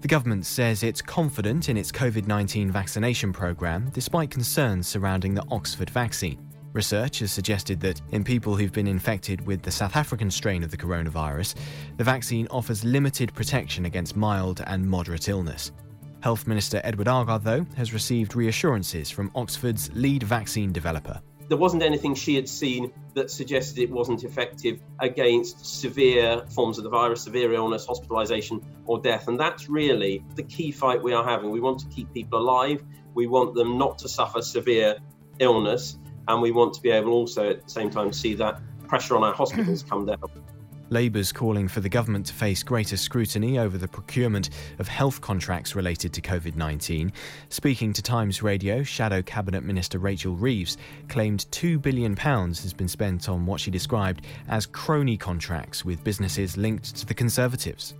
The 0.00 0.08
government 0.08 0.44
says 0.44 0.82
it's 0.82 1.00
confident 1.00 1.68
in 1.68 1.76
its 1.76 1.90
COVID 1.90 2.26
19 2.26 2.70
vaccination 2.70 3.32
programme 3.32 3.90
despite 3.90 4.30
concerns 4.30 4.86
surrounding 4.86 5.34
the 5.34 5.44
Oxford 5.50 5.90
vaccine. 5.90 6.38
Research 6.74 7.20
has 7.20 7.32
suggested 7.32 7.80
that 7.80 8.02
in 8.12 8.22
people 8.22 8.54
who've 8.54 8.72
been 8.72 8.86
infected 8.86 9.46
with 9.46 9.62
the 9.62 9.70
South 9.70 9.96
African 9.96 10.30
strain 10.30 10.62
of 10.62 10.70
the 10.70 10.76
coronavirus, 10.76 11.54
the 11.96 12.04
vaccine 12.04 12.46
offers 12.50 12.84
limited 12.84 13.32
protection 13.32 13.86
against 13.86 14.14
mild 14.14 14.60
and 14.66 14.86
moderate 14.86 15.30
illness. 15.30 15.72
Health 16.20 16.46
Minister 16.46 16.82
Edward 16.84 17.08
Argar, 17.08 17.42
though, 17.42 17.64
has 17.76 17.94
received 17.94 18.36
reassurances 18.36 19.10
from 19.10 19.30
Oxford's 19.34 19.90
lead 19.94 20.22
vaccine 20.22 20.72
developer 20.72 21.20
there 21.48 21.58
wasn't 21.58 21.82
anything 21.82 22.14
she 22.14 22.34
had 22.34 22.48
seen 22.48 22.92
that 23.14 23.30
suggested 23.30 23.78
it 23.78 23.90
wasn't 23.90 24.24
effective 24.24 24.80
against 25.00 25.80
severe 25.80 26.44
forms 26.50 26.78
of 26.78 26.84
the 26.84 26.90
virus, 26.90 27.22
severe 27.22 27.52
illness, 27.54 27.86
hospitalization, 27.86 28.60
or 28.84 29.00
death. 29.00 29.28
And 29.28 29.38
that's 29.38 29.68
really 29.68 30.24
the 30.34 30.42
key 30.42 30.72
fight 30.72 31.02
we 31.02 31.12
are 31.12 31.24
having. 31.24 31.50
We 31.50 31.60
want 31.60 31.80
to 31.80 31.86
keep 31.88 32.12
people 32.12 32.40
alive, 32.40 32.82
we 33.14 33.26
want 33.26 33.54
them 33.54 33.78
not 33.78 33.98
to 33.98 34.08
suffer 34.08 34.42
severe 34.42 34.96
illness, 35.38 35.98
and 36.28 36.42
we 36.42 36.50
want 36.50 36.74
to 36.74 36.82
be 36.82 36.90
able 36.90 37.12
also 37.12 37.50
at 37.50 37.62
the 37.62 37.70
same 37.70 37.90
time 37.90 38.12
see 38.12 38.34
that 38.34 38.60
pressure 38.88 39.16
on 39.16 39.24
our 39.24 39.34
hospitals 39.34 39.82
come 39.88 40.06
down. 40.06 40.55
Labour's 40.90 41.32
calling 41.32 41.68
for 41.68 41.80
the 41.80 41.88
government 41.88 42.26
to 42.26 42.32
face 42.32 42.62
greater 42.62 42.96
scrutiny 42.96 43.58
over 43.58 43.76
the 43.76 43.88
procurement 43.88 44.50
of 44.78 44.88
health 44.88 45.20
contracts 45.20 45.74
related 45.74 46.12
to 46.12 46.20
COVID 46.20 46.56
19. 46.56 47.12
Speaking 47.48 47.92
to 47.92 48.02
Times 48.02 48.42
Radio, 48.42 48.82
Shadow 48.82 49.22
Cabinet 49.22 49.64
Minister 49.64 49.98
Rachel 49.98 50.36
Reeves 50.36 50.76
claimed 51.08 51.46
£2 51.50 51.80
billion 51.82 52.16
has 52.16 52.72
been 52.72 52.88
spent 52.88 53.28
on 53.28 53.46
what 53.46 53.60
she 53.60 53.70
described 53.70 54.26
as 54.48 54.66
crony 54.66 55.16
contracts 55.16 55.84
with 55.84 56.02
businesses 56.04 56.56
linked 56.56 56.94
to 56.96 57.06
the 57.06 57.14
Conservatives. 57.14 57.94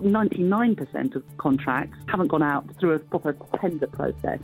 99% 0.00 1.14
of 1.14 1.22
contracts 1.38 1.96
haven't 2.08 2.28
gone 2.28 2.42
out 2.42 2.64
through 2.80 2.94
a 2.94 2.98
proper 2.98 3.36
tender 3.60 3.86
process. 3.86 4.40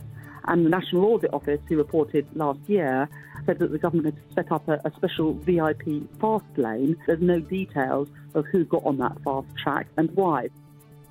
And 0.49 0.65
the 0.65 0.69
National 0.69 1.05
Audit 1.05 1.31
Office, 1.31 1.61
who 1.69 1.77
reported 1.77 2.25
last 2.33 2.59
year, 2.65 3.07
said 3.45 3.59
that 3.59 3.71
the 3.71 3.77
government 3.77 4.15
had 4.15 4.33
set 4.33 4.51
up 4.51 4.67
a, 4.67 4.81
a 4.83 4.91
special 4.95 5.35
VIP 5.35 6.09
fast 6.19 6.45
lane. 6.57 6.97
There's 7.05 7.21
no 7.21 7.39
details 7.39 8.09
of 8.33 8.45
who 8.47 8.65
got 8.65 8.83
on 8.83 8.97
that 8.97 9.15
fast 9.23 9.47
track 9.61 9.85
and 9.97 10.09
why. 10.15 10.49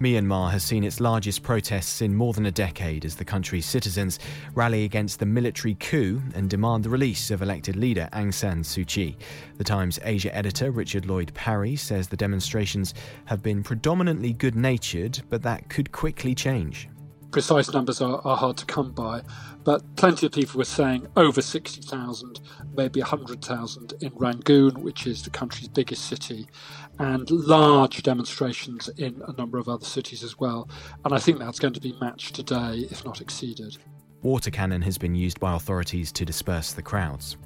Myanmar 0.00 0.50
has 0.50 0.64
seen 0.64 0.82
its 0.82 0.98
largest 0.98 1.44
protests 1.44 2.02
in 2.02 2.16
more 2.16 2.32
than 2.32 2.46
a 2.46 2.50
decade 2.50 3.04
as 3.04 3.14
the 3.14 3.24
country's 3.24 3.66
citizens 3.66 4.18
rally 4.54 4.82
against 4.84 5.20
the 5.20 5.26
military 5.26 5.74
coup 5.74 6.20
and 6.34 6.50
demand 6.50 6.82
the 6.84 6.90
release 6.90 7.30
of 7.30 7.40
elected 7.40 7.76
leader 7.76 8.08
Aung 8.12 8.34
San 8.34 8.62
Suu 8.62 8.84
Kyi. 8.84 9.16
The 9.56 9.64
Times 9.64 10.00
Asia 10.02 10.34
editor 10.36 10.72
Richard 10.72 11.06
Lloyd 11.06 11.32
Parry 11.34 11.76
says 11.76 12.08
the 12.08 12.16
demonstrations 12.16 12.92
have 13.26 13.42
been 13.42 13.62
predominantly 13.62 14.32
good 14.32 14.56
natured, 14.56 15.20
but 15.28 15.42
that 15.42 15.68
could 15.68 15.92
quickly 15.92 16.34
change 16.34 16.88
precise 17.30 17.72
numbers 17.72 18.00
are, 18.00 18.20
are 18.24 18.36
hard 18.36 18.56
to 18.58 18.66
come 18.66 18.92
by, 18.92 19.22
but 19.64 19.82
plenty 19.96 20.26
of 20.26 20.32
people 20.32 20.58
were 20.58 20.64
saying 20.64 21.06
over 21.16 21.42
60,000, 21.42 22.40
maybe 22.76 23.00
100,000 23.00 23.94
in 24.00 24.12
Rangoon, 24.14 24.82
which 24.82 25.06
is 25.06 25.22
the 25.22 25.30
country's 25.30 25.68
biggest 25.68 26.06
city, 26.06 26.46
and 26.98 27.30
large 27.30 28.02
demonstrations 28.02 28.88
in 28.96 29.22
a 29.26 29.32
number 29.32 29.58
of 29.58 29.68
other 29.68 29.84
cities 29.84 30.22
as 30.22 30.38
well. 30.38 30.68
And 31.04 31.12
I 31.14 31.18
think 31.18 31.38
that's 31.38 31.58
going 31.58 31.74
to 31.74 31.80
be 31.80 31.94
matched 32.00 32.34
today, 32.34 32.86
if 32.90 33.04
not 33.04 33.20
exceeded. 33.20 33.76
Water 34.22 34.50
cannon 34.50 34.82
has 34.82 34.98
been 34.98 35.14
used 35.14 35.38
by 35.38 35.54
authorities 35.54 36.10
to 36.12 36.24
disperse 36.24 36.72
the 36.72 36.82
crowds. 36.82 37.36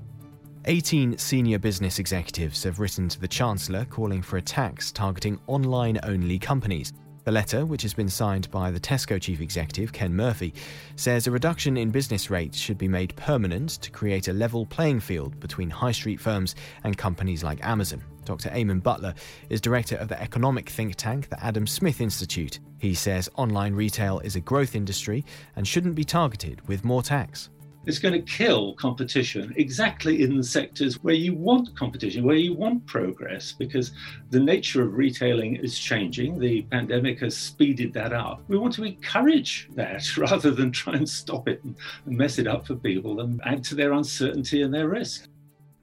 18 0.66 1.18
senior 1.18 1.58
business 1.58 1.98
executives 1.98 2.62
have 2.62 2.78
written 2.78 3.08
to 3.08 3.20
the 3.20 3.26
Chancellor 3.26 3.84
calling 3.86 4.22
for 4.22 4.36
a 4.36 4.42
tax 4.42 4.92
targeting 4.92 5.40
online 5.48 5.98
only 6.04 6.38
companies. 6.38 6.92
The 7.24 7.30
letter, 7.30 7.64
which 7.64 7.82
has 7.82 7.94
been 7.94 8.08
signed 8.08 8.50
by 8.50 8.72
the 8.72 8.80
Tesco 8.80 9.20
chief 9.20 9.40
executive, 9.40 9.92
Ken 9.92 10.12
Murphy, 10.12 10.52
says 10.96 11.28
a 11.28 11.30
reduction 11.30 11.76
in 11.76 11.92
business 11.92 12.30
rates 12.30 12.58
should 12.58 12.78
be 12.78 12.88
made 12.88 13.14
permanent 13.14 13.70
to 13.82 13.92
create 13.92 14.26
a 14.26 14.32
level 14.32 14.66
playing 14.66 14.98
field 14.98 15.38
between 15.38 15.70
high 15.70 15.92
street 15.92 16.18
firms 16.18 16.56
and 16.82 16.98
companies 16.98 17.44
like 17.44 17.64
Amazon. 17.64 18.02
Dr. 18.24 18.50
Eamonn 18.50 18.82
Butler 18.82 19.14
is 19.50 19.60
director 19.60 19.94
of 19.96 20.08
the 20.08 20.20
economic 20.20 20.68
think 20.68 20.96
tank, 20.96 21.28
the 21.28 21.44
Adam 21.44 21.64
Smith 21.64 22.00
Institute. 22.00 22.58
He 22.78 22.92
says 22.92 23.30
online 23.36 23.74
retail 23.74 24.18
is 24.20 24.34
a 24.34 24.40
growth 24.40 24.74
industry 24.74 25.24
and 25.54 25.66
shouldn't 25.66 25.94
be 25.94 26.04
targeted 26.04 26.66
with 26.66 26.84
more 26.84 27.04
tax. 27.04 27.50
It's 27.84 27.98
going 27.98 28.14
to 28.14 28.20
kill 28.20 28.74
competition 28.74 29.52
exactly 29.56 30.22
in 30.22 30.36
the 30.36 30.44
sectors 30.44 30.94
where 31.02 31.14
you 31.14 31.34
want 31.34 31.74
competition, 31.76 32.24
where 32.24 32.36
you 32.36 32.54
want 32.54 32.86
progress, 32.86 33.52
because 33.52 33.90
the 34.30 34.38
nature 34.38 34.82
of 34.82 34.94
retailing 34.96 35.56
is 35.56 35.76
changing. 35.76 36.38
The 36.38 36.62
pandemic 36.62 37.18
has 37.20 37.36
speeded 37.36 37.92
that 37.94 38.12
up. 38.12 38.42
We 38.46 38.56
want 38.56 38.74
to 38.74 38.84
encourage 38.84 39.68
that 39.74 40.16
rather 40.16 40.52
than 40.52 40.70
try 40.70 40.94
and 40.94 41.08
stop 41.08 41.48
it 41.48 41.62
and 41.64 41.76
mess 42.06 42.38
it 42.38 42.46
up 42.46 42.66
for 42.66 42.76
people 42.76 43.20
and 43.20 43.40
add 43.44 43.64
to 43.64 43.74
their 43.74 43.92
uncertainty 43.92 44.62
and 44.62 44.72
their 44.72 44.88
risk. 44.88 45.28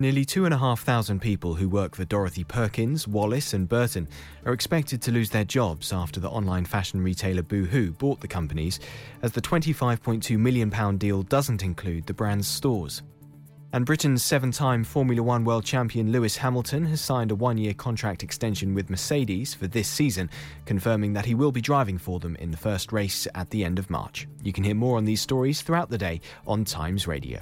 Nearly 0.02 0.24
2,500 0.24 1.20
people 1.20 1.56
who 1.56 1.68
work 1.68 1.94
for 1.94 2.06
Dorothy 2.06 2.46
Perkins, 2.46 3.06
Wallis, 3.06 3.54
and 3.54 3.68
Burton 3.68 4.08
are 4.46 4.54
expected 4.54 5.02
to 5.02 5.12
lose 5.12 5.30
their 5.30 5.44
jobs 5.44 5.92
after 5.92 6.22
the 6.22 6.30
online 6.30 6.64
fashion 6.64 7.02
retailer 7.04 7.42
Boohoo 7.42 7.92
bought 7.92 8.22
the 8.22 8.28
companies, 8.30 8.80
as 9.24 9.34
the 9.34 9.42
£25.2 9.42 10.40
million 10.40 10.98
deal 10.98 11.24
doesn't 11.24 11.64
include 11.64 12.06
the 12.06 12.14
brand's 12.14 12.48
stores. 12.48 13.04
And 13.74 13.86
Britain's 13.86 14.24
seven 14.24 14.52
time 14.52 14.86
Formula 14.86 15.22
One 15.22 15.44
world 15.44 15.66
champion 15.66 16.14
Lewis 16.14 16.38
Hamilton 16.38 16.86
has 16.86 17.02
signed 17.02 17.32
a 17.32 17.36
one 17.36 17.58
year 17.58 17.74
contract 17.74 18.24
extension 18.24 18.74
with 18.74 18.90
Mercedes 18.90 19.54
for 19.54 19.68
this 19.68 19.90
season, 19.90 20.30
confirming 20.66 21.12
that 21.12 21.26
he 21.26 21.36
will 21.36 21.52
be 21.52 21.60
driving 21.60 21.98
for 21.98 22.22
them 22.22 22.38
in 22.38 22.52
the 22.52 22.58
first 22.58 22.94
race 22.94 23.28
at 23.36 23.50
the 23.50 23.66
end 23.66 23.78
of 23.78 23.90
March. 23.90 24.30
You 24.44 24.54
can 24.54 24.64
hear 24.64 24.76
more 24.76 24.96
on 24.96 25.04
these 25.04 25.20
stories 25.20 25.62
throughout 25.62 25.90
the 25.90 25.98
day 25.98 26.22
on 26.48 26.64
Times 26.64 27.06
Radio. 27.06 27.42